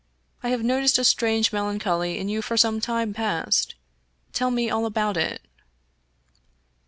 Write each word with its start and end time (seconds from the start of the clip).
I 0.41 0.49
have 0.49 0.63
noticed 0.63 0.97
a 0.97 1.03
strange 1.03 1.53
melancholy 1.53 2.17
in 2.17 2.27
you 2.27 2.41
for 2.41 2.57
some 2.57 2.81
time 2.81 3.13
past. 3.13 3.75
Tell 4.33 4.49
me 4.49 4.67
all 4.67 4.87
about 4.87 5.15
it." 5.15 5.41